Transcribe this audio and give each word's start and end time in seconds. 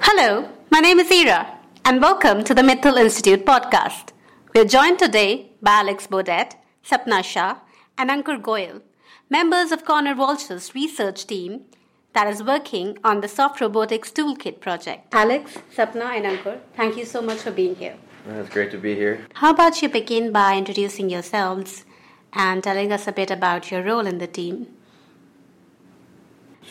Hello, 0.00 0.48
my 0.70 0.80
name 0.80 0.98
is 0.98 1.10
Ira, 1.10 1.58
and 1.84 2.00
welcome 2.00 2.42
to 2.44 2.54
the 2.54 2.62
Mittal 2.62 2.96
Institute 2.98 3.44
podcast. 3.44 4.10
We 4.54 4.60
are 4.60 4.64
joined 4.64 4.98
today 4.98 5.52
by 5.62 5.72
Alex 5.80 6.06
Beaudette, 6.06 6.54
Sapna 6.84 7.22
Shah, 7.24 7.58
and 7.96 8.10
Ankur 8.10 8.42
Goel, 8.42 8.82
members 9.30 9.72
of 9.72 9.84
Conor 9.84 10.14
Walsh's 10.14 10.74
research 10.74 11.26
team 11.26 11.64
that 12.12 12.26
is 12.26 12.42
working 12.42 12.98
on 13.04 13.20
the 13.20 13.28
Soft 13.28 13.60
Robotics 13.60 14.10
Toolkit 14.10 14.60
project. 14.60 15.14
Alex, 15.14 15.58
Sapna, 15.74 16.16
and 16.16 16.24
Ankur, 16.26 16.60
thank 16.76 16.96
you 16.96 17.04
so 17.04 17.22
much 17.22 17.38
for 17.38 17.50
being 17.50 17.74
here. 17.76 17.96
It's 18.28 18.50
great 18.50 18.70
to 18.72 18.78
be 18.78 18.94
here. 18.94 19.26
How 19.34 19.50
about 19.50 19.82
you 19.82 19.88
begin 19.88 20.32
by 20.32 20.56
introducing 20.56 21.10
yourselves 21.10 21.84
and 22.32 22.62
telling 22.62 22.92
us 22.92 23.06
a 23.06 23.12
bit 23.12 23.30
about 23.30 23.70
your 23.70 23.82
role 23.82 24.06
in 24.06 24.18
the 24.18 24.26
team? 24.26 24.68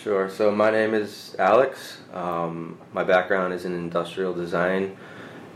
Sure. 0.04 0.30
So 0.30 0.52
my 0.52 0.70
name 0.70 0.94
is 0.94 1.36
Alex. 1.40 1.98
Um, 2.14 2.78
my 2.94 3.04
background 3.04 3.54
is 3.54 3.66
in 3.66 3.74
industrial 3.74 4.34
design, 4.34 4.96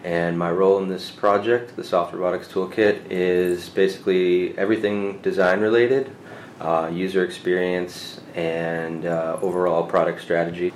and 0.03 0.39
my 0.39 0.49
role 0.49 0.81
in 0.81 0.87
this 0.87 1.11
project, 1.11 1.75
the 1.75 1.83
Soft 1.83 2.13
Robotics 2.13 2.47
Toolkit, 2.47 3.01
is 3.11 3.69
basically 3.69 4.57
everything 4.57 5.19
design 5.21 5.59
related, 5.59 6.15
uh, 6.61 6.89
user 6.91 7.23
experience, 7.23 8.21
and 8.33 9.05
uh, 9.05 9.37
overall 9.41 9.85
product 9.85 10.21
strategy. 10.21 10.73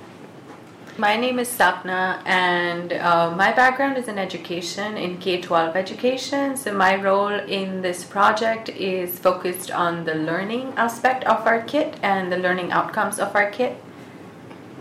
My 0.96 1.16
name 1.16 1.40
is 1.40 1.48
Sapna, 1.48 2.22
and 2.24 2.92
uh, 2.92 3.34
my 3.34 3.50
background 3.50 3.98
is 3.98 4.06
in 4.06 4.16
education, 4.16 4.96
in 4.96 5.18
K 5.18 5.40
12 5.40 5.74
education. 5.74 6.56
So, 6.56 6.72
my 6.72 6.94
role 6.94 7.32
in 7.32 7.82
this 7.82 8.04
project 8.04 8.68
is 8.68 9.18
focused 9.18 9.72
on 9.72 10.04
the 10.04 10.14
learning 10.14 10.72
aspect 10.76 11.24
of 11.24 11.44
our 11.48 11.62
kit 11.62 11.96
and 12.04 12.30
the 12.30 12.36
learning 12.36 12.70
outcomes 12.70 13.18
of 13.18 13.34
our 13.34 13.50
kit. 13.50 13.76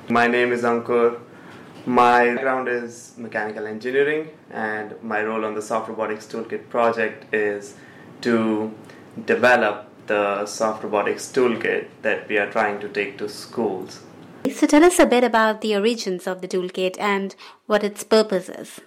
My 0.08 0.28
name 0.28 0.52
is 0.52 0.62
Ankur. 0.62 1.20
My 1.88 2.36
background 2.36 2.68
is 2.68 3.16
mechanical 3.18 3.66
engineering, 3.66 4.30
and 4.52 4.94
my 5.02 5.24
role 5.24 5.44
on 5.44 5.56
the 5.56 5.64
Soft 5.64 5.90
Robotics 5.90 6.28
Toolkit 6.28 6.70
project 6.70 7.34
is 7.34 7.74
to 8.22 8.72
develop 9.26 9.88
the 10.06 10.46
Soft 10.46 10.84
Robotics 10.84 11.32
Toolkit 11.32 11.88
that 12.04 12.30
we 12.30 12.38
are 12.38 12.52
trying 12.52 12.80
to 12.82 12.88
take 12.88 13.18
to 13.18 13.28
schools. 13.28 14.02
So 14.52 14.68
tell 14.68 14.84
us 14.84 15.00
a 15.00 15.06
bit 15.06 15.24
about 15.24 15.62
the 15.62 15.76
origins 15.76 16.28
of 16.28 16.42
the 16.42 16.48
toolkit 16.48 16.98
and 17.00 17.36
what 17.66 17.84
its 17.84 18.04
purpose 18.04 18.50
is. 18.50 18.82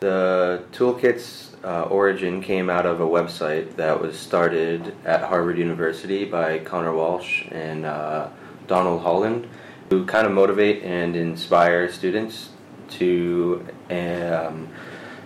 The 0.00 0.62
toolkit's 0.72 1.54
uh, 1.64 1.82
origin 1.82 2.42
came 2.42 2.70
out 2.70 2.86
of 2.86 3.00
a 3.00 3.06
website 3.06 3.76
that 3.76 4.00
was 4.00 4.18
started 4.18 4.94
at 5.04 5.22
Harvard 5.24 5.58
University 5.58 6.24
by 6.24 6.58
Conor 6.58 6.94
Walsh 6.94 7.44
and 7.50 7.84
uh, 7.84 8.28
Donald 8.66 9.02
Holland, 9.02 9.48
who 9.90 10.06
kind 10.06 10.26
of 10.26 10.32
motivate 10.32 10.82
and 10.82 11.16
inspire 11.16 11.90
students 11.90 12.50
to 12.90 13.66
um, 13.90 14.68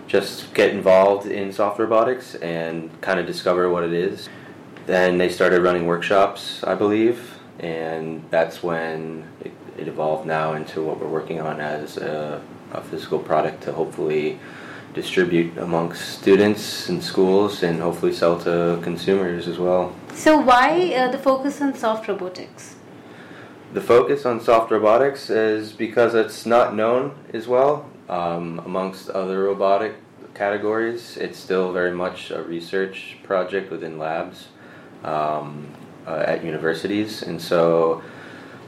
just 0.07 0.53
get 0.53 0.71
involved 0.71 1.27
in 1.27 1.51
soft 1.51 1.79
robotics 1.79 2.35
and 2.35 2.89
kind 3.01 3.19
of 3.19 3.25
discover 3.25 3.69
what 3.69 3.83
it 3.83 3.93
is. 3.93 4.29
Then 4.85 5.17
they 5.17 5.29
started 5.29 5.61
running 5.61 5.85
workshops, 5.85 6.63
I 6.63 6.75
believe, 6.75 7.34
and 7.59 8.23
that's 8.29 8.61
when 8.61 9.23
it, 9.41 9.51
it, 9.77 9.87
evolved 9.87 10.25
now 10.25 10.53
into 10.53 10.81
what 10.81 10.99
we're 10.99 11.07
working 11.07 11.39
on 11.39 11.59
as 11.61 11.97
a, 11.97 12.41
a, 12.73 12.81
physical 12.81 13.19
product 13.19 13.63
to 13.63 13.71
hopefully 13.71 14.37
distribute 14.93 15.57
amongst 15.57 16.19
students 16.19 16.89
and 16.89 17.01
schools 17.03 17.63
and 17.63 17.81
hopefully 17.81 18.13
sell 18.13 18.37
to 18.39 18.79
consumers 18.81 19.47
as 19.47 19.57
well. 19.57 19.95
So, 20.13 20.37
why 20.37 20.93
uh, 20.93 21.11
the 21.11 21.17
focus 21.17 21.61
on 21.61 21.75
soft 21.75 22.07
robotics? 22.07 22.75
The 23.73 23.81
focus 23.81 24.25
on 24.25 24.39
soft 24.41 24.71
robotics 24.71 25.29
is 25.29 25.73
because 25.73 26.15
it's 26.15 26.45
not 26.45 26.75
known 26.75 27.13
as 27.33 27.47
well 27.47 27.89
um, 28.07 28.59
amongst 28.65 29.09
other 29.09 29.43
robotic 29.43 29.95
categories. 30.33 31.17
It's 31.17 31.37
still 31.37 31.73
very 31.73 31.91
much 31.91 32.31
a 32.31 32.43
research 32.43 33.17
project 33.23 33.71
within 33.71 33.97
labs. 33.97 34.47
Um, 35.03 35.67
uh, 36.07 36.23
at 36.27 36.43
universities, 36.43 37.21
and 37.23 37.41
so 37.41 38.01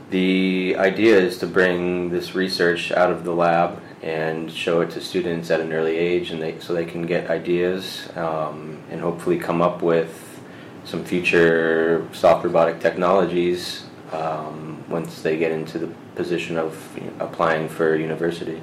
the 0.10 0.76
idea 0.78 1.18
is 1.20 1.38
to 1.40 1.48
bring 1.48 2.10
this 2.10 2.34
research 2.34 2.92
out 2.92 3.12
of 3.12 3.24
the 3.24 3.34
lab 3.34 3.82
and 4.02 4.52
show 4.52 4.82
it 4.82 4.90
to 4.92 5.02
students 5.02 5.52
at 5.52 5.60
an 5.60 5.74
early 5.74 5.98
age, 5.98 6.32
and 6.32 6.42
they, 6.42 6.60
so 6.60 6.74
they 6.74 6.86
can 6.86 7.06
get 7.06 7.30
ideas 7.30 8.10
um, 8.16 8.82
and 8.90 9.02
hopefully 9.02 9.38
come 9.38 9.62
up 9.62 9.82
with 9.82 10.40
some 10.86 11.04
future 11.04 12.08
soft 12.14 12.46
robotic 12.46 12.80
technologies 12.80 13.84
um, 14.14 14.84
once 14.90 15.22
they 15.22 15.38
get 15.38 15.52
into 15.52 15.78
the 15.78 15.88
position 16.16 16.58
of 16.58 16.74
you 16.96 17.04
know, 17.04 17.14
applying 17.20 17.68
for 17.68 17.96
university. 17.96 18.62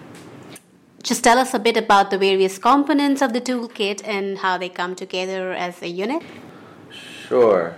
Just 1.02 1.22
tell 1.22 1.38
us 1.38 1.52
a 1.52 1.58
bit 1.58 1.76
about 1.76 2.10
the 2.10 2.16
various 2.16 2.56
components 2.56 3.20
of 3.20 3.34
the 3.34 3.40
toolkit 3.40 4.00
and 4.04 4.38
how 4.38 4.56
they 4.56 4.70
come 4.70 4.94
together 4.94 5.52
as 5.52 5.82
a 5.82 5.88
unit. 5.88 6.22
Sure. 7.28 7.76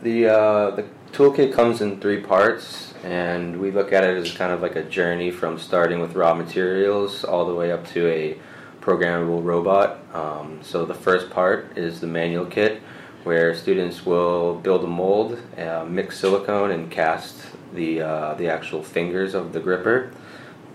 The 0.00 0.28
uh, 0.28 0.70
the 0.76 0.84
toolkit 1.10 1.52
comes 1.52 1.80
in 1.80 2.00
three 2.00 2.20
parts, 2.20 2.94
and 3.02 3.60
we 3.60 3.72
look 3.72 3.92
at 3.92 4.04
it 4.04 4.16
as 4.16 4.32
kind 4.32 4.52
of 4.52 4.62
like 4.62 4.76
a 4.76 4.84
journey 4.84 5.32
from 5.32 5.58
starting 5.58 5.98
with 5.98 6.14
raw 6.14 6.34
materials 6.34 7.24
all 7.24 7.46
the 7.48 7.54
way 7.54 7.72
up 7.72 7.84
to 7.88 8.06
a 8.06 8.38
programmable 8.80 9.42
robot. 9.42 9.98
Um, 10.14 10.60
so 10.62 10.84
the 10.84 10.94
first 10.94 11.30
part 11.30 11.76
is 11.76 11.98
the 12.00 12.06
manual 12.06 12.46
kit, 12.46 12.80
where 13.24 13.56
students 13.56 14.06
will 14.06 14.54
build 14.54 14.84
a 14.84 14.86
mold, 14.86 15.42
uh, 15.58 15.84
mix 15.84 16.20
silicone, 16.20 16.70
and 16.70 16.88
cast 16.92 17.34
the 17.74 18.00
uh, 18.00 18.34
the 18.34 18.48
actual 18.48 18.84
fingers 18.84 19.34
of 19.34 19.52
the 19.52 19.58
gripper. 19.58 20.12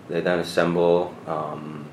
They 0.09 0.19
then 0.19 0.39
assemble 0.39 1.15
um, 1.27 1.85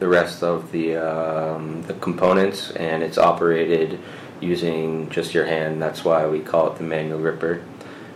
the 0.00 0.08
rest 0.08 0.42
of 0.42 0.70
the 0.70 0.96
um, 0.96 1.80
the 1.84 1.94
components, 1.94 2.72
and 2.72 3.02
it's 3.02 3.16
operated 3.16 3.98
using 4.42 5.08
just 5.10 5.34
your 5.34 5.46
hand. 5.46 5.80
That's 5.80 6.04
why 6.04 6.26
we 6.26 6.40
call 6.40 6.72
it 6.72 6.78
the 6.78 6.84
manual 6.84 7.18
gripper. 7.18 7.62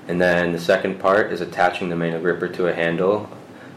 And 0.09 0.20
then 0.20 0.53
the 0.53 0.60
second 0.60 0.98
part 0.98 1.32
is 1.32 1.41
attaching 1.41 1.88
the 1.88 1.97
manual 1.97 2.20
gripper 2.20 2.48
to 2.48 2.69
a 2.69 2.75
handle 2.75 3.28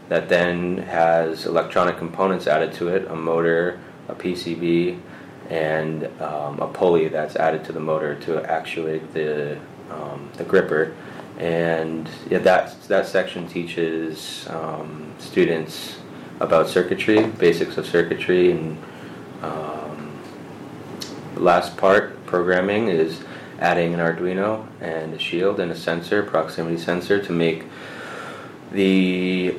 that 0.08 0.28
then 0.28 0.78
has 0.78 1.46
electronic 1.46 1.96
components 1.96 2.46
added 2.46 2.72
to 2.74 2.88
it 2.88 3.06
a 3.08 3.14
motor, 3.14 3.80
a 4.08 4.14
PCB, 4.14 5.00
and 5.48 6.04
um, 6.20 6.60
a 6.60 6.68
pulley 6.68 7.08
that's 7.08 7.36
added 7.36 7.64
to 7.64 7.72
the 7.72 7.80
motor 7.80 8.16
to 8.20 8.42
actuate 8.44 9.12
the, 9.14 9.58
um, 9.90 10.28
the 10.36 10.44
gripper. 10.44 10.94
And 11.38 12.08
yeah, 12.28 12.38
that, 12.38 12.80
that 12.82 13.06
section 13.06 13.48
teaches 13.48 14.46
um, 14.48 15.14
students 15.18 15.98
about 16.40 16.68
circuitry, 16.68 17.26
basics 17.26 17.76
of 17.76 17.86
circuitry, 17.86 18.52
and 18.52 18.78
um, 19.42 20.18
the 21.34 21.40
last 21.40 21.76
part 21.76 22.19
programming 22.30 22.88
is 22.88 23.20
adding 23.58 23.92
an 23.92 24.00
Arduino 24.00 24.66
and 24.80 25.12
a 25.12 25.18
shield 25.18 25.60
and 25.60 25.70
a 25.70 25.76
sensor, 25.76 26.22
proximity 26.22 26.78
sensor, 26.78 27.22
to 27.22 27.32
make 27.32 27.64
the 28.72 29.56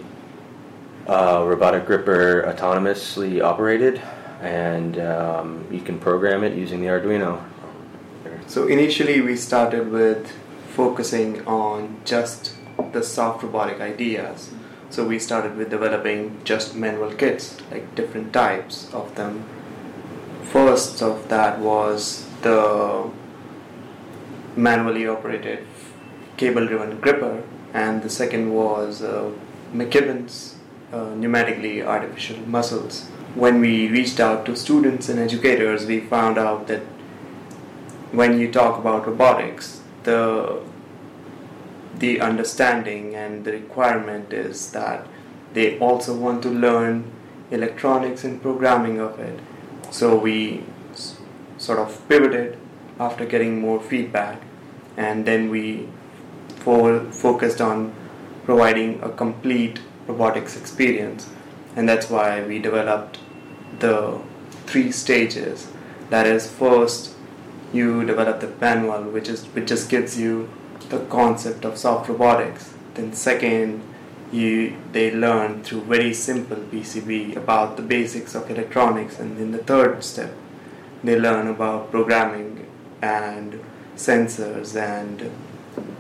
uh, 1.08 1.44
robotic 1.46 1.86
gripper 1.86 2.44
autonomously 2.48 3.44
operated, 3.44 4.02
and 4.42 4.98
um, 4.98 5.68
you 5.70 5.82
can 5.82 6.00
program 6.00 6.44
it 6.44 6.58
using 6.58 6.80
the 6.82 6.88
Arduino. 6.88 7.44
So 8.48 8.68
initially, 8.68 9.22
we 9.22 9.36
started 9.36 9.92
with 9.92 10.32
focusing 10.70 11.46
on 11.46 11.98
just 12.06 12.56
the 12.94 13.04
soft 13.04 13.44
robotic 13.44 13.82
ideas. 13.82 14.50
So 14.90 15.06
we 15.06 15.20
started 15.20 15.56
with 15.58 15.70
developing 15.70 16.42
just 16.44 16.76
manual 16.76 17.12
kits, 17.14 17.58
like 17.70 17.96
different 17.96 18.34
types 18.34 18.92
of 18.94 19.16
them. 19.16 19.44
First 20.52 21.02
of 21.02 21.30
that 21.30 21.60
was 21.60 22.28
the 22.42 23.10
manually 24.56 25.08
operated 25.08 25.66
cable 26.38 26.66
driven 26.68 27.00
gripper, 27.00 27.44
and 27.74 28.02
the 28.02 28.10
second 28.10 28.54
was 28.54 29.02
uh, 29.02 29.32
McKibben's 29.74 30.56
uh, 30.92 31.06
pneumatically 31.22 31.86
artificial 31.86 32.38
muscles. 32.48 33.08
When 33.36 33.62
we 33.62 33.88
reached 33.88 34.20
out 34.20 34.46
to 34.48 34.56
students 34.56 35.08
and 35.08 35.20
educators, 35.20 35.86
we 35.86 36.02
found 36.02 36.38
out 36.38 36.68
that 36.68 36.82
when 38.12 38.40
you 38.40 38.52
talk 38.52 38.78
about 38.78 39.08
robotics, 39.08 39.82
the 40.04 40.62
the 41.98 42.20
understanding 42.20 43.16
and 43.16 43.46
the 43.46 43.52
requirement 43.52 44.34
is 44.34 44.72
that 44.72 45.06
they 45.54 45.78
also 45.80 46.16
want 46.18 46.42
to 46.42 46.50
learn 46.50 47.12
electronics 47.52 48.24
and 48.24 48.42
programming 48.42 49.00
of 49.00 49.20
it. 49.20 49.40
So 49.92 50.18
we 50.18 50.64
sort 51.62 51.80
of 51.80 52.10
pivoted 52.10 52.58
after 53.00 53.26
getting 53.26 53.62
more 53.62 53.80
feedback, 53.80 54.42
and 54.98 55.26
then 55.26 55.50
we 55.50 55.88
fo- 56.58 57.10
focused 57.12 57.62
on 57.62 57.94
providing 58.46 59.02
a 59.04 59.10
complete 59.10 59.80
robotics 60.08 60.58
experience, 60.58 61.30
and 61.76 61.88
that's 61.88 62.10
why 62.10 62.44
we 62.44 62.60
developed 62.60 63.20
the 63.80 64.20
three 64.66 64.92
stages. 64.92 65.68
That 66.10 66.26
is, 66.28 66.50
first 66.50 67.16
you 67.74 68.04
develop 68.06 68.42
the 68.42 68.52
manual, 68.60 69.04
which 69.04 69.30
is 69.30 69.46
which 69.56 69.68
just 69.68 69.90
gives 69.90 70.20
you 70.20 70.50
the 70.90 71.00
concept 71.06 71.64
of 71.64 71.78
soft 71.78 72.10
robotics. 72.10 72.74
Then 72.96 73.14
second, 73.14 73.82
you 74.32 74.76
they 74.92 75.12
learn 75.12 75.64
through 75.64 75.82
very 75.82 76.14
simple 76.14 76.58
PCB 76.58 77.36
about 77.38 77.78
the 77.78 77.84
basics 77.84 78.36
of 78.36 78.50
electronics, 78.50 79.20
and 79.20 79.38
then 79.38 79.52
the 79.52 79.64
third 79.72 80.04
step, 80.04 80.34
they 81.04 81.20
learn 81.20 81.48
about 81.48 81.92
programming 81.92 82.68
and 83.02 83.60
sensors 83.96 84.76
and 84.76 85.32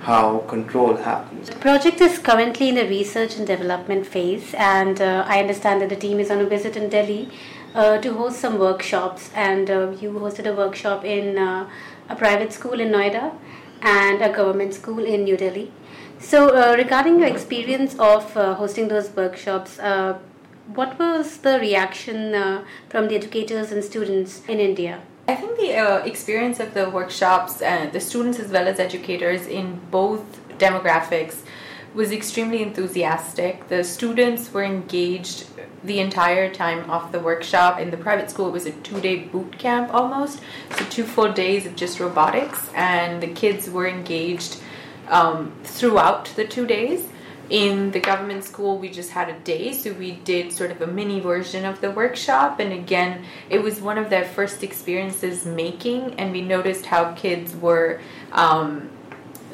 how 0.01 0.39
control 0.39 0.95
happens. 0.95 1.49
The 1.49 1.55
project 1.55 2.01
is 2.01 2.17
currently 2.19 2.69
in 2.69 2.75
the 2.75 2.87
research 2.87 3.37
and 3.37 3.45
development 3.45 4.05
phase, 4.05 4.53
and 4.57 4.99
uh, 4.99 5.25
I 5.27 5.39
understand 5.39 5.81
that 5.81 5.89
the 5.89 5.95
team 5.95 6.19
is 6.19 6.31
on 6.31 6.39
a 6.39 6.45
visit 6.45 6.75
in 6.75 6.89
Delhi 6.89 7.29
uh, 7.73 7.97
to 7.99 8.13
host 8.13 8.39
some 8.39 8.57
workshops. 8.57 9.29
And 9.35 9.69
uh, 9.69 9.91
you 9.91 10.11
hosted 10.13 10.47
a 10.47 10.55
workshop 10.55 11.05
in 11.05 11.37
uh, 11.37 11.69
a 12.09 12.15
private 12.15 12.51
school 12.51 12.79
in 12.79 12.89
Noida 12.89 13.33
and 13.81 14.21
a 14.21 14.31
government 14.31 14.73
school 14.73 15.03
in 15.05 15.23
New 15.23 15.37
Delhi. 15.37 15.71
So, 16.19 16.49
uh, 16.49 16.75
regarding 16.75 17.19
your 17.19 17.27
experience 17.27 17.95
of 17.97 18.35
uh, 18.37 18.53
hosting 18.55 18.87
those 18.87 19.09
workshops, 19.15 19.79
what 20.67 20.97
was 20.99 21.37
the 21.37 21.59
reaction 21.59 22.33
from 22.89 23.07
the 23.07 23.15
educators 23.15 23.71
and 23.71 23.83
students 23.83 24.47
in 24.47 24.59
India? 24.59 25.01
I 25.27 25.35
think 25.35 25.57
the 25.57 25.75
uh, 25.75 25.97
experience 26.03 26.59
of 26.59 26.73
the 26.73 26.89
workshops 26.89 27.61
and 27.61 27.93
the 27.93 27.99
students 27.99 28.39
as 28.39 28.51
well 28.51 28.67
as 28.67 28.79
educators 28.79 29.47
in 29.47 29.79
both 29.91 30.23
demographics 30.57 31.43
was 31.93 32.11
extremely 32.11 32.61
enthusiastic. 32.61 33.67
The 33.67 33.83
students 33.83 34.53
were 34.53 34.63
engaged 34.63 35.45
the 35.83 35.99
entire 35.99 36.53
time 36.53 36.89
of 36.89 37.11
the 37.11 37.19
workshop. 37.19 37.79
In 37.79 37.91
the 37.91 37.97
private 37.97 38.29
school, 38.29 38.47
it 38.47 38.51
was 38.51 38.65
a 38.65 38.71
two 38.71 39.01
day 39.01 39.17
boot 39.17 39.57
camp 39.57 39.93
almost, 39.93 40.41
so 40.77 40.85
two 40.85 41.03
full 41.03 41.31
days 41.31 41.65
of 41.65 41.75
just 41.75 41.99
robotics, 41.99 42.69
and 42.75 43.21
the 43.21 43.27
kids 43.27 43.69
were 43.69 43.87
engaged 43.87 44.61
um, 45.09 45.51
throughout 45.63 46.25
the 46.35 46.45
two 46.45 46.65
days 46.65 47.07
in 47.51 47.91
the 47.91 47.99
government 47.99 48.43
school 48.45 48.77
we 48.77 48.89
just 48.89 49.11
had 49.11 49.27
a 49.27 49.37
day 49.39 49.73
so 49.73 49.91
we 49.93 50.11
did 50.11 50.53
sort 50.53 50.71
of 50.71 50.81
a 50.81 50.87
mini 50.87 51.19
version 51.19 51.65
of 51.65 51.81
the 51.81 51.91
workshop. 51.91 52.59
And 52.59 52.71
again 52.71 53.25
it 53.49 53.61
was 53.61 53.81
one 53.81 53.97
of 53.97 54.09
their 54.09 54.25
first 54.25 54.63
experiences 54.63 55.45
making 55.45 56.15
and 56.15 56.31
we 56.31 56.41
noticed 56.41 56.85
how 56.85 57.13
kids 57.13 57.55
were 57.55 57.99
um, 58.31 58.89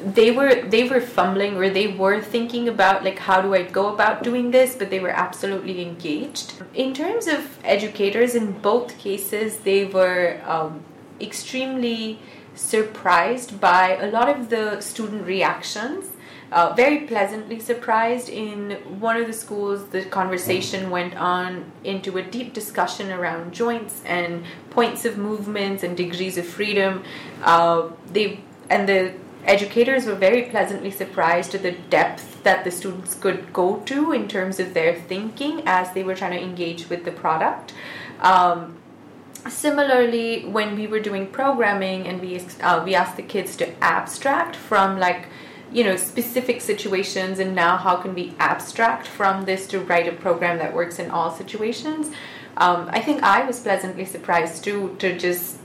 they 0.04 0.30
were 0.30 0.62
they 0.62 0.88
were 0.88 1.00
fumbling 1.00 1.56
or 1.56 1.68
they 1.68 1.88
were 1.88 2.20
thinking 2.20 2.68
about 2.68 3.02
like 3.02 3.18
how 3.18 3.42
do 3.42 3.52
I 3.52 3.64
go 3.64 3.92
about 3.92 4.22
doing 4.22 4.52
this? 4.52 4.76
But 4.76 4.90
they 4.90 5.00
were 5.00 5.10
absolutely 5.10 5.82
engaged. 5.82 6.54
In 6.74 6.94
terms 6.94 7.26
of 7.26 7.58
educators 7.64 8.36
in 8.36 8.52
both 8.52 8.96
cases 8.98 9.58
they 9.58 9.86
were 9.86 10.40
um, 10.46 10.82
extremely 11.20 12.20
surprised 12.54 13.60
by 13.60 13.96
a 13.96 14.10
lot 14.10 14.28
of 14.28 14.50
the 14.50 14.80
student 14.80 15.26
reactions 15.26 16.07
uh, 16.50 16.72
very 16.74 17.00
pleasantly 17.00 17.60
surprised. 17.60 18.28
In 18.28 18.72
one 19.00 19.16
of 19.16 19.26
the 19.26 19.32
schools, 19.32 19.86
the 19.88 20.04
conversation 20.04 20.90
went 20.90 21.14
on 21.16 21.70
into 21.84 22.16
a 22.18 22.22
deep 22.22 22.54
discussion 22.54 23.10
around 23.10 23.52
joints 23.52 24.02
and 24.04 24.44
points 24.70 25.04
of 25.04 25.18
movements 25.18 25.82
and 25.82 25.96
degrees 25.96 26.38
of 26.38 26.46
freedom. 26.46 27.04
Uh, 27.42 27.90
they 28.12 28.40
and 28.70 28.88
the 28.88 29.14
educators 29.44 30.06
were 30.06 30.14
very 30.14 30.42
pleasantly 30.42 30.90
surprised 30.90 31.54
at 31.54 31.62
the 31.62 31.72
depth 31.72 32.42
that 32.42 32.64
the 32.64 32.70
students 32.70 33.14
could 33.14 33.52
go 33.52 33.80
to 33.80 34.12
in 34.12 34.28
terms 34.28 34.60
of 34.60 34.74
their 34.74 34.94
thinking 34.94 35.62
as 35.66 35.92
they 35.92 36.02
were 36.02 36.14
trying 36.14 36.32
to 36.32 36.42
engage 36.42 36.88
with 36.90 37.04
the 37.04 37.12
product. 37.12 37.72
Um, 38.20 38.76
similarly, 39.48 40.44
when 40.46 40.76
we 40.76 40.86
were 40.86 41.00
doing 41.00 41.26
programming 41.26 42.06
and 42.06 42.20
we 42.20 42.40
uh, 42.60 42.82
we 42.84 42.94
asked 42.94 43.16
the 43.16 43.22
kids 43.22 43.56
to 43.56 43.84
abstract 43.84 44.56
from 44.56 44.98
like 44.98 45.28
you 45.72 45.84
know 45.84 45.96
specific 45.96 46.60
situations 46.60 47.38
and 47.38 47.54
now 47.54 47.76
how 47.76 47.96
can 47.96 48.14
we 48.14 48.34
abstract 48.38 49.06
from 49.06 49.44
this 49.44 49.66
to 49.66 49.80
write 49.80 50.08
a 50.08 50.12
program 50.12 50.58
that 50.58 50.74
works 50.74 50.98
in 50.98 51.10
all 51.10 51.30
situations. 51.30 52.10
Um, 52.56 52.88
i 52.92 53.00
think 53.00 53.22
i 53.22 53.44
was 53.46 53.60
pleasantly 53.60 54.04
surprised 54.04 54.64
too 54.64 54.96
to 54.98 55.16
just 55.16 55.58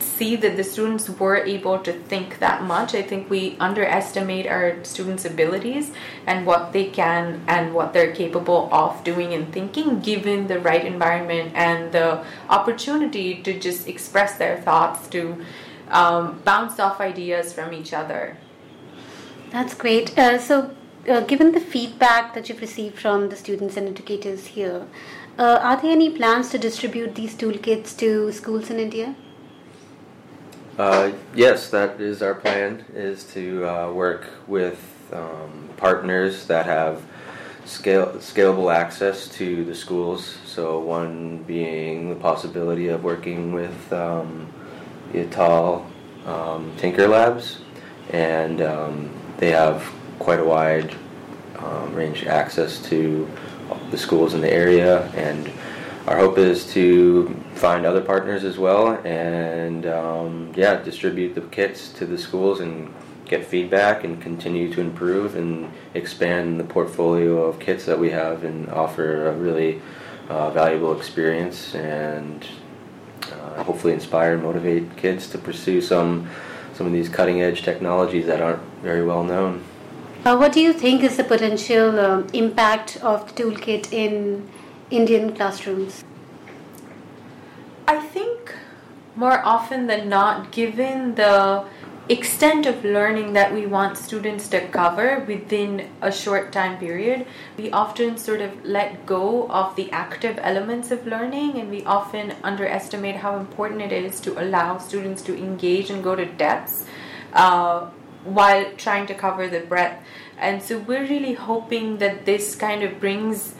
see 0.00 0.36
that 0.36 0.56
the 0.56 0.64
students 0.64 1.08
were 1.08 1.36
able 1.36 1.78
to 1.80 1.92
think 1.92 2.38
that 2.38 2.62
much. 2.62 2.94
I 2.94 3.02
think 3.02 3.28
we 3.28 3.56
underestimate 3.58 4.46
our 4.46 4.82
students 4.84 5.24
abilities 5.24 5.92
and 6.26 6.46
what 6.46 6.72
they 6.72 6.86
can 6.86 7.42
and 7.46 7.74
what 7.74 7.92
they're 7.92 8.12
capable 8.12 8.68
of 8.72 9.02
doing 9.04 9.34
and 9.34 9.52
thinking 9.52 10.00
given 10.00 10.46
the 10.46 10.60
right 10.60 10.84
environment 10.84 11.52
and 11.54 11.92
the 11.92 12.24
opportunity 12.48 13.42
to 13.42 13.58
just 13.58 13.88
express 13.88 14.38
their 14.38 14.60
thoughts 14.60 15.08
to 15.08 15.44
um, 15.90 16.40
bounce 16.44 16.78
off 16.78 17.00
ideas 17.00 17.52
from 17.52 17.72
each 17.72 17.92
other 17.92 18.36
that's 19.50 19.74
great. 19.74 20.16
Uh, 20.18 20.38
so, 20.38 20.74
uh, 21.08 21.20
given 21.20 21.52
the 21.52 21.60
feedback 21.60 22.34
that 22.34 22.48
you've 22.48 22.60
received 22.60 22.98
from 22.98 23.28
the 23.28 23.36
students 23.36 23.76
and 23.76 23.88
educators 23.88 24.46
here, 24.46 24.86
uh, 25.38 25.58
are 25.62 25.80
there 25.80 25.92
any 25.92 26.10
plans 26.10 26.50
to 26.50 26.58
distribute 26.58 27.14
these 27.14 27.34
toolkits 27.34 27.96
to 27.98 28.32
schools 28.32 28.70
in 28.70 28.78
India? 28.78 29.14
Uh, 30.78 31.12
yes, 31.34 31.70
that 31.70 32.00
is 32.00 32.22
our 32.22 32.34
plan. 32.34 32.84
Is 32.94 33.24
to 33.34 33.66
uh, 33.66 33.92
work 33.92 34.30
with 34.46 34.80
um, 35.12 35.68
partners 35.76 36.46
that 36.46 36.66
have 36.66 37.02
scale, 37.64 38.12
scalable 38.14 38.74
access 38.74 39.28
to 39.28 39.64
the 39.64 39.74
schools. 39.74 40.38
So 40.46 40.80
one 40.80 41.42
being 41.44 42.10
the 42.10 42.16
possibility 42.16 42.88
of 42.88 43.04
working 43.04 43.52
with 43.52 43.92
um, 43.92 44.52
Atal 45.12 45.84
um, 46.26 46.72
Tinker 46.76 47.08
Labs 47.08 47.58
and 48.10 48.60
um, 48.60 49.10
they 49.38 49.50
have 49.50 49.82
quite 50.18 50.40
a 50.40 50.44
wide 50.44 50.94
um, 51.58 51.94
range 51.94 52.26
access 52.26 52.82
to 52.88 53.28
the 53.90 53.98
schools 53.98 54.34
in 54.34 54.40
the 54.40 54.52
area, 54.52 55.08
and 55.12 55.50
our 56.06 56.16
hope 56.16 56.38
is 56.38 56.70
to 56.72 57.34
find 57.54 57.86
other 57.86 58.00
partners 58.00 58.44
as 58.44 58.58
well, 58.58 58.98
and 59.04 59.86
um, 59.86 60.52
yeah, 60.56 60.82
distribute 60.82 61.34
the 61.34 61.40
kits 61.42 61.90
to 61.94 62.06
the 62.06 62.18
schools 62.18 62.60
and 62.60 62.92
get 63.26 63.44
feedback 63.44 64.04
and 64.04 64.20
continue 64.20 64.72
to 64.72 64.80
improve 64.80 65.36
and 65.36 65.70
expand 65.94 66.58
the 66.58 66.64
portfolio 66.64 67.42
of 67.44 67.60
kits 67.60 67.84
that 67.84 67.98
we 67.98 68.10
have 68.10 68.42
and 68.42 68.68
offer 68.70 69.28
a 69.28 69.32
really 69.32 69.80
uh, 70.28 70.50
valuable 70.50 70.96
experience 70.96 71.74
and 71.74 72.46
uh, 73.32 73.62
hopefully 73.62 73.92
inspire 73.92 74.34
and 74.34 74.42
motivate 74.42 74.96
kids 74.96 75.28
to 75.28 75.38
pursue 75.38 75.80
some 75.80 76.28
some 76.78 76.86
of 76.86 76.92
these 76.92 77.08
cutting 77.08 77.42
edge 77.42 77.62
technologies 77.62 78.26
that 78.26 78.40
aren't 78.40 78.62
very 78.82 79.04
well 79.04 79.24
known. 79.24 79.64
Uh, 80.24 80.36
what 80.36 80.52
do 80.52 80.60
you 80.60 80.72
think 80.72 81.02
is 81.02 81.16
the 81.16 81.24
potential 81.24 81.98
um, 81.98 82.26
impact 82.32 82.98
of 83.02 83.26
the 83.26 83.42
toolkit 83.42 83.92
in 83.92 84.48
Indian 84.88 85.34
classrooms? 85.34 86.04
I 87.88 87.98
think 87.98 88.54
more 89.16 89.44
often 89.44 89.88
than 89.88 90.08
not, 90.08 90.52
given 90.52 91.16
the 91.16 91.64
extent 92.08 92.66
of 92.66 92.84
learning 92.84 93.34
that 93.34 93.52
we 93.52 93.66
want 93.66 93.98
students 93.98 94.48
to 94.48 94.66
cover 94.68 95.24
within 95.26 95.90
a 96.00 96.10
short 96.10 96.52
time 96.52 96.78
period, 96.78 97.26
we 97.56 97.70
often 97.70 98.16
sort 98.16 98.40
of 98.40 98.64
let 98.64 99.04
go 99.04 99.48
of 99.48 99.76
the 99.76 99.90
active 99.90 100.38
elements 100.40 100.90
of 100.90 101.06
learning 101.06 101.58
and 101.58 101.70
we 101.70 101.84
often 101.84 102.34
underestimate 102.42 103.16
how 103.16 103.36
important 103.36 103.82
it 103.82 103.92
is 103.92 104.20
to 104.20 104.40
allow 104.42 104.78
students 104.78 105.22
to 105.22 105.36
engage 105.36 105.90
and 105.90 106.02
go 106.02 106.14
to 106.16 106.24
depths 106.24 106.86
uh, 107.34 107.86
while 108.24 108.64
trying 108.76 109.06
to 109.06 109.14
cover 109.14 109.48
the 109.48 109.60
breadth. 109.60 110.02
And 110.38 110.62
so 110.62 110.78
we're 110.78 111.06
really 111.06 111.34
hoping 111.34 111.98
that 111.98 112.24
this 112.24 112.54
kind 112.54 112.82
of 112.82 113.00
brings. 113.00 113.54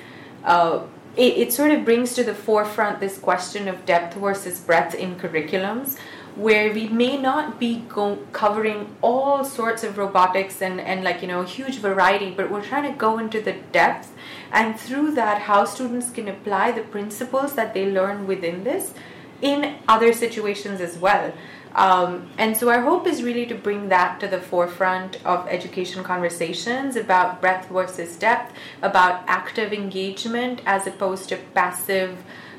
Uh, 0.45 0.85
it, 1.19 1.37
it 1.37 1.53
sort 1.53 1.73
of 1.73 1.85
brings 1.85 2.15
to 2.15 2.23
the 2.23 2.35
forefront 2.35 3.01
this 3.01 3.19
question 3.19 3.67
of 3.67 3.85
depth 3.85 4.15
versus 4.17 4.61
breadth 4.61 4.95
in 4.95 5.17
curriculums 5.17 5.99
where 6.37 6.73
we 6.73 6.87
may 6.89 7.17
not 7.17 7.59
be 7.59 7.81
go- 7.89 8.25
covering 8.31 8.95
all 9.03 9.45
sorts 9.45 9.83
of 9.83 9.99
robotics 9.99 10.63
and, 10.63 10.81
and 10.81 11.03
like 11.03 11.21
you 11.21 11.27
know 11.27 11.41
a 11.41 11.47
huge 11.47 11.79
variety 11.79 12.31
but 12.31 12.49
we're 12.49 12.65
trying 12.65 12.91
to 12.91 12.97
go 12.97 13.19
into 13.19 13.41
the 13.41 13.57
depth 13.73 14.15
and 14.53 14.79
through 14.79 15.13
that 15.13 15.43
how 15.43 15.65
students 15.65 16.11
can 16.11 16.29
apply 16.29 16.71
the 16.71 16.83
principles 16.83 17.55
that 17.55 17.75
they 17.75 17.91
learn 17.91 18.27
within 18.27 18.63
this 18.63 18.95
in 19.43 19.77
other 19.89 20.13
situations 20.13 20.81
as 20.81 20.97
well 20.99 21.33
um, 21.75 22.29
and 22.39 22.57
so 22.57 22.71
our 22.71 22.83
hope 22.83 23.07
is 23.07 23.23
really 23.23 23.47
to 23.47 23.55
bring 23.55 23.89
that 23.89 24.21
to 24.21 24.29
the 24.29 24.41
forefront 24.41 25.25
of 25.25 25.47
education 25.49 26.03
conversations 26.03 26.97
about 26.97 27.41
breadth 27.41 27.69
versus 27.69 28.17
depth 28.17 28.55
about 28.83 29.23
active 29.27 29.73
engagement 29.73 30.61
as 30.67 30.87
opposed 30.87 31.29
to 31.29 31.37
passive 31.55 32.19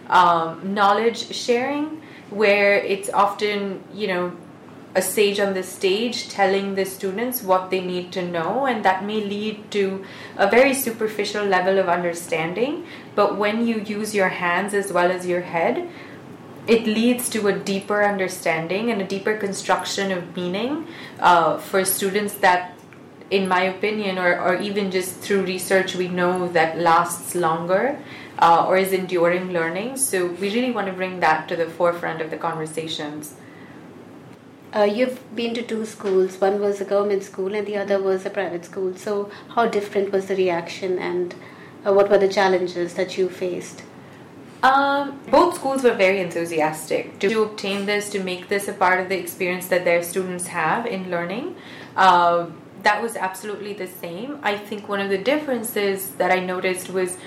um, 0.10 0.74
knowledge 0.74 1.34
sharing 1.34 2.01
where 2.30 2.75
it's 2.75 3.10
often, 3.10 3.84
you 3.94 4.08
know, 4.08 4.32
a 4.96 5.01
sage 5.01 5.39
on 5.39 5.54
the 5.54 5.62
stage 5.62 6.30
telling 6.30 6.74
the 6.74 6.86
students 6.86 7.44
what 7.44 7.70
they 7.70 7.80
need 7.80 8.12
to 8.12 8.28
know, 8.28 8.66
and 8.66 8.84
that 8.84 9.06
may 9.06 9.24
lead 9.24 9.70
to 9.72 10.04
a 10.36 10.50
very 10.50 10.74
superficial 10.74 11.46
level 11.46 11.78
of 11.78 11.88
understanding. 11.88 12.86
But 13.13 13.38
when 13.38 13.68
you 13.68 13.82
use 13.82 14.16
your 14.16 14.30
hands 14.30 14.74
as 14.74 14.92
well 14.92 15.12
as 15.12 15.28
your 15.28 15.42
head, 15.42 15.88
it 16.69 16.85
leads 16.85 17.29
to 17.29 17.47
a 17.47 17.53
deeper 17.53 18.03
understanding 18.03 18.91
and 18.91 19.01
a 19.01 19.05
deeper 19.05 19.35
construction 19.35 20.11
of 20.11 20.35
meaning 20.35 20.88
uh, 21.19 21.57
for 21.57 21.83
students 21.83 22.35
that 22.35 22.75
in 23.31 23.47
my 23.47 23.61
opinion, 23.61 24.17
or, 24.17 24.39
or 24.39 24.55
even 24.55 24.89
just 24.89 25.15
through 25.17 25.43
research, 25.43 25.95
we 25.95 26.07
know 26.07 26.47
that 26.47 26.77
lasts 26.77 27.35
longer 27.35 27.99
uh, 28.39 28.65
or 28.67 28.77
is 28.77 28.91
enduring 28.91 29.51
learning. 29.51 29.97
So 29.97 30.27
we 30.27 30.53
really 30.53 30.71
want 30.71 30.88
to 30.88 30.93
bring 30.93 31.19
that 31.19 31.47
to 31.49 31.55
the 31.55 31.67
forefront 31.67 32.21
of 32.21 32.31
the 32.31 32.38
conversations. 32.38 33.35
Uh, 34.73 34.83
you've 34.83 35.35
been 35.35 35.53
to 35.55 35.61
two 35.61 35.85
schools. 35.85 36.39
One 36.39 36.59
was 36.59 36.79
a 36.81 36.85
government 36.85 37.23
school, 37.23 37.55
and 37.55 37.67
the 37.67 37.77
other 37.77 38.01
was 38.01 38.25
a 38.25 38.29
private 38.29 38.65
school. 38.65 38.95
So, 38.95 39.31
how 39.55 39.67
different 39.67 40.11
was 40.11 40.27
the 40.27 40.35
reaction, 40.35 40.99
and 40.99 41.33
uh, 41.83 41.91
what 41.91 42.07
were 42.07 42.19
the 42.19 42.27
challenges 42.27 42.93
that 42.93 43.17
you 43.17 43.29
faced? 43.29 43.81
Um, 44.62 45.20
both 45.32 45.56
schools 45.56 45.84
were 45.84 45.94
very 45.94 46.20
enthusiastic 46.20 47.18
to 47.20 47.44
obtain 47.44 47.86
this, 47.86 48.10
to 48.10 48.22
make 48.22 48.50
this 48.50 48.68
a 48.68 48.74
part 48.74 49.00
of 49.00 49.08
the 49.08 49.18
experience 49.18 49.68
that 49.68 49.86
their 49.86 50.04
students 50.04 50.48
have 50.48 50.86
in 50.86 51.10
learning. 51.10 51.56
Uh, 51.96 52.48
that 52.84 53.01
was 53.01 53.16
absolutely 53.16 53.74
the 53.74 53.88
same. 53.88 54.39
I 54.44 54.58
think 54.58 54.89
one 54.89 55.00
of 55.00 55.10
the 55.10 55.18
differences 55.18 56.12
that 56.12 56.32
I 56.32 56.39
noticed 56.39 56.89
was 56.89 57.18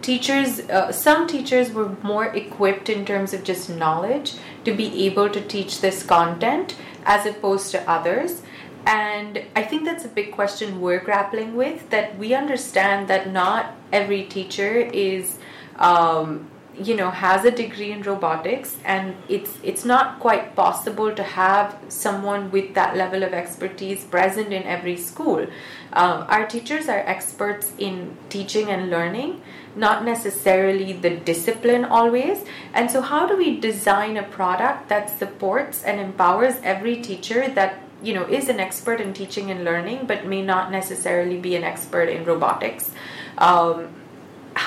teachers 0.00 0.60
uh, 0.70 0.92
some 0.92 1.26
teachers 1.26 1.72
were 1.72 1.96
more 2.02 2.26
equipped 2.26 2.88
in 2.88 3.04
terms 3.04 3.34
of 3.34 3.42
just 3.42 3.68
knowledge 3.68 4.34
to 4.64 4.72
be 4.72 5.06
able 5.06 5.28
to 5.28 5.40
teach 5.40 5.80
this 5.80 6.02
content 6.02 6.76
as 7.04 7.26
opposed 7.26 7.70
to 7.72 7.90
others 7.90 8.42
and 8.86 9.42
i 9.56 9.62
think 9.62 9.84
that's 9.84 10.04
a 10.04 10.08
big 10.08 10.30
question 10.30 10.80
we're 10.80 11.00
grappling 11.00 11.56
with 11.56 11.90
that 11.90 12.16
we 12.16 12.32
understand 12.32 13.08
that 13.08 13.32
not 13.32 13.74
every 13.92 14.24
teacher 14.24 14.76
is 14.76 15.38
um, 15.76 16.48
you 16.82 16.94
know 16.94 17.10
has 17.10 17.44
a 17.44 17.50
degree 17.50 17.90
in 17.92 18.02
robotics 18.02 18.76
and 18.84 19.16
it's 19.28 19.58
it's 19.62 19.84
not 19.84 20.20
quite 20.20 20.54
possible 20.54 21.14
to 21.14 21.22
have 21.22 21.76
someone 21.88 22.50
with 22.50 22.74
that 22.74 22.96
level 22.96 23.22
of 23.22 23.32
expertise 23.32 24.04
present 24.04 24.52
in 24.52 24.62
every 24.64 24.96
school. 24.96 25.46
Um, 25.92 26.26
our 26.28 26.46
teachers 26.46 26.88
are 26.88 26.98
experts 26.98 27.72
in 27.78 28.16
teaching 28.28 28.68
and 28.68 28.90
learning 28.90 29.40
not 29.78 30.04
necessarily 30.04 30.92
the 30.92 31.10
discipline 31.10 31.84
always. 31.84 32.44
And 32.74 32.90
so 32.90 33.00
how 33.00 33.26
do 33.26 33.36
we 33.36 33.60
design 33.60 34.16
a 34.16 34.22
product 34.22 34.88
that 34.88 35.08
supports 35.18 35.84
and 35.84 36.00
empowers 36.00 36.54
every 36.62 37.00
teacher 37.00 37.48
that 37.48 37.80
you 38.02 38.14
know 38.14 38.24
is 38.24 38.48
an 38.48 38.60
expert 38.60 39.00
in 39.00 39.12
teaching 39.12 39.50
and 39.50 39.64
learning 39.64 40.06
but 40.06 40.24
may 40.24 40.42
not 40.42 40.70
necessarily 40.70 41.38
be 41.38 41.56
an 41.56 41.64
expert 41.64 42.08
in 42.08 42.24
robotics? 42.24 42.90
Um, 43.38 43.88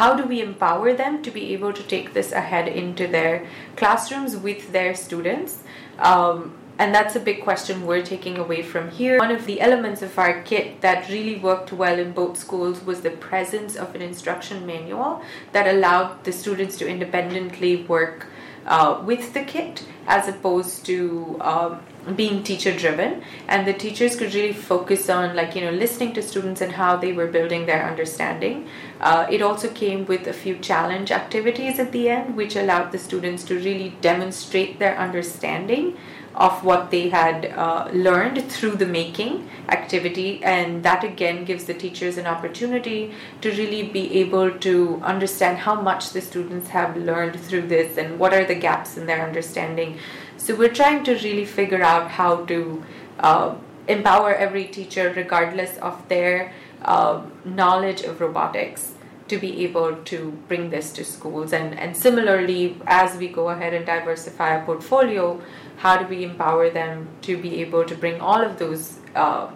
how 0.01 0.15
do 0.15 0.25
we 0.25 0.41
empower 0.41 0.93
them 0.93 1.21
to 1.21 1.29
be 1.29 1.53
able 1.53 1.71
to 1.71 1.83
take 1.83 2.13
this 2.13 2.31
ahead 2.31 2.67
into 2.67 3.05
their 3.05 3.45
classrooms 3.75 4.35
with 4.35 4.71
their 4.71 4.95
students? 4.95 5.63
Um, 5.99 6.57
and 6.79 6.95
that's 6.95 7.15
a 7.15 7.19
big 7.19 7.43
question 7.43 7.85
we're 7.85 8.01
taking 8.01 8.39
away 8.39 8.63
from 8.63 8.89
here. 8.89 9.19
One 9.19 9.29
of 9.29 9.45
the 9.45 9.61
elements 9.61 10.01
of 10.01 10.17
our 10.17 10.41
kit 10.41 10.81
that 10.81 11.07
really 11.07 11.37
worked 11.37 11.71
well 11.71 11.99
in 11.99 12.13
both 12.13 12.35
schools 12.35 12.83
was 12.83 13.01
the 13.01 13.11
presence 13.11 13.75
of 13.75 13.93
an 13.93 14.01
instruction 14.01 14.65
manual 14.65 15.21
that 15.51 15.67
allowed 15.67 16.23
the 16.23 16.31
students 16.31 16.79
to 16.79 16.87
independently 16.87 17.83
work 17.83 18.25
uh, 18.65 19.01
with 19.05 19.33
the 19.33 19.43
kit 19.43 19.83
as 20.07 20.27
opposed 20.27 20.85
to 20.85 21.37
um, 21.41 21.79
being 22.15 22.43
teacher 22.43 22.75
driven 22.75 23.21
and 23.47 23.67
the 23.67 23.73
teachers 23.73 24.15
could 24.15 24.33
really 24.33 24.53
focus 24.53 25.09
on 25.09 25.35
like 25.35 25.55
you 25.55 25.61
know 25.61 25.71
listening 25.71 26.13
to 26.13 26.21
students 26.21 26.61
and 26.61 26.71
how 26.71 26.97
they 26.97 27.13
were 27.13 27.27
building 27.27 27.65
their 27.65 27.87
understanding. 27.87 28.67
Uh, 28.99 29.27
it 29.29 29.41
also 29.41 29.69
came 29.69 30.05
with 30.05 30.27
a 30.27 30.33
few 30.33 30.57
challenge 30.57 31.11
activities 31.11 31.79
at 31.79 31.91
the 31.91 32.09
end 32.09 32.35
which 32.35 32.55
allowed 32.55 32.91
the 32.91 32.97
students 32.97 33.43
to 33.43 33.55
really 33.55 33.95
demonstrate 34.01 34.79
their 34.79 34.97
understanding 34.97 35.97
of 36.35 36.63
what 36.63 36.91
they 36.91 37.09
had 37.09 37.45
uh, 37.45 37.89
learned 37.93 38.49
through 38.49 38.71
the 38.71 38.85
making 38.85 39.49
activity. 39.69 40.43
And 40.43 40.83
that 40.83 41.03
again 41.03 41.43
gives 41.45 41.65
the 41.65 41.73
teachers 41.73 42.17
an 42.17 42.27
opportunity 42.27 43.13
to 43.41 43.51
really 43.51 43.83
be 43.83 44.19
able 44.19 44.51
to 44.59 45.01
understand 45.03 45.59
how 45.59 45.81
much 45.81 46.11
the 46.11 46.21
students 46.21 46.69
have 46.69 46.95
learned 46.95 47.39
through 47.39 47.67
this 47.67 47.97
and 47.97 48.17
what 48.17 48.33
are 48.33 48.45
the 48.45 48.55
gaps 48.55 48.97
in 48.97 49.05
their 49.05 49.25
understanding. 49.27 49.97
So 50.37 50.55
we're 50.55 50.73
trying 50.73 51.03
to 51.03 51.13
really 51.15 51.45
figure 51.45 51.83
out 51.83 52.11
how 52.11 52.45
to 52.45 52.83
uh, 53.19 53.55
empower 53.87 54.33
every 54.33 54.65
teacher 54.65 55.13
regardless 55.15 55.77
of 55.77 56.07
their 56.07 56.53
uh, 56.81 57.23
knowledge 57.45 58.01
of 58.01 58.21
robotics 58.21 58.93
to 59.27 59.37
be 59.37 59.63
able 59.63 59.95
to 60.03 60.31
bring 60.49 60.69
this 60.69 60.91
to 60.91 61.05
schools. 61.05 61.53
And, 61.53 61.77
and 61.79 61.95
similarly 61.95 62.77
as 62.85 63.17
we 63.17 63.29
go 63.29 63.49
ahead 63.49 63.73
and 63.73 63.85
diversify 63.85 64.57
our 64.57 64.65
portfolio 64.65 65.41
how 65.81 65.97
do 65.97 66.05
we 66.05 66.23
empower 66.23 66.69
them 66.69 67.07
to 67.23 67.35
be 67.41 67.59
able 67.61 67.83
to 67.83 67.95
bring 67.95 68.21
all 68.21 68.41
of 68.41 68.59
those 68.59 68.99
uh, 69.15 69.49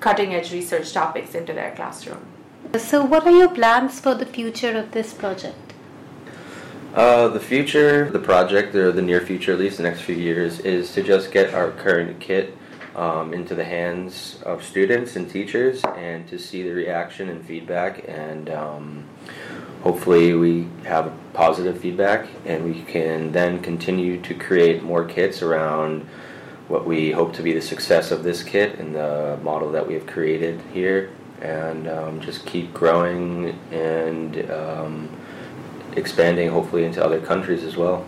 cutting 0.00 0.34
edge 0.34 0.52
research 0.52 0.92
topics 0.92 1.34
into 1.34 1.52
their 1.52 1.74
classroom. 1.74 2.26
So, 2.78 3.04
what 3.04 3.26
are 3.26 3.30
your 3.30 3.48
plans 3.48 4.00
for 4.00 4.14
the 4.14 4.26
future 4.26 4.76
of 4.76 4.92
this 4.92 5.14
project? 5.14 5.74
Uh, 6.94 7.28
the 7.28 7.40
future, 7.40 8.10
the 8.10 8.18
project, 8.18 8.74
or 8.74 8.92
the 8.92 9.02
near 9.02 9.20
future, 9.20 9.52
at 9.52 9.58
least 9.58 9.76
the 9.76 9.82
next 9.82 10.00
few 10.02 10.16
years, 10.16 10.60
is 10.60 10.92
to 10.92 11.02
just 11.02 11.30
get 11.30 11.54
our 11.54 11.70
current 11.70 12.20
kit 12.20 12.56
um, 12.96 13.32
into 13.32 13.54
the 13.54 13.64
hands 13.64 14.42
of 14.44 14.64
students 14.64 15.16
and 15.16 15.30
teachers 15.30 15.82
and 15.96 16.28
to 16.28 16.38
see 16.38 16.62
the 16.62 16.72
reaction 16.72 17.28
and 17.28 17.44
feedback 17.46 18.04
and 18.08 18.50
um, 18.50 19.04
hopefully 19.82 20.34
we 20.34 20.68
have 20.84 21.12
positive 21.32 21.80
feedback 21.80 22.28
and 22.44 22.64
we 22.64 22.82
can 22.82 23.32
then 23.32 23.60
continue 23.62 24.20
to 24.20 24.34
create 24.34 24.82
more 24.82 25.04
kits 25.04 25.42
around 25.42 26.06
what 26.68 26.86
we 26.86 27.10
hope 27.10 27.32
to 27.34 27.42
be 27.42 27.52
the 27.52 27.62
success 27.62 28.10
of 28.10 28.22
this 28.22 28.42
kit 28.42 28.78
and 28.78 28.94
the 28.94 29.38
model 29.42 29.70
that 29.72 29.86
we 29.86 29.94
have 29.94 30.06
created 30.06 30.60
here 30.72 31.10
and 31.40 31.88
um, 31.88 32.20
just 32.20 32.44
keep 32.46 32.72
growing 32.72 33.58
and 33.72 34.50
um, 34.50 35.08
expanding 35.96 36.48
hopefully 36.50 36.84
into 36.84 37.04
other 37.04 37.20
countries 37.20 37.64
as 37.64 37.76
well. 37.76 38.06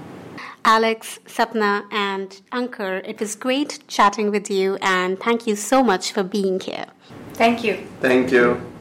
Alex, 0.64 1.18
Sapna, 1.26 1.84
and 1.90 2.40
Ankur, 2.52 3.02
it 3.04 3.18
was 3.18 3.34
great 3.34 3.80
chatting 3.88 4.30
with 4.30 4.48
you 4.48 4.76
and 4.80 5.18
thank 5.18 5.46
you 5.46 5.56
so 5.56 5.82
much 5.82 6.12
for 6.12 6.22
being 6.22 6.60
here. 6.60 6.86
Thank 7.34 7.64
you. 7.64 7.84
Thank 8.00 8.30
you. 8.30 8.71